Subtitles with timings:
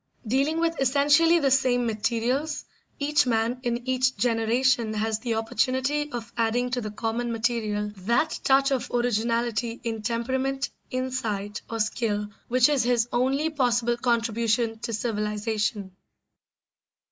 [0.25, 2.65] Dealing with essentially the same materials,
[2.97, 8.39] each man in each generation has the opportunity of adding to the common material that
[8.43, 14.91] touch of originality in temperament, insight, or skill which is his only possible contribution to
[14.91, 15.95] civilisation.